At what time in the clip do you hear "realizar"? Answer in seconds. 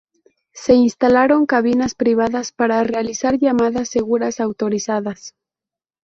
2.83-3.37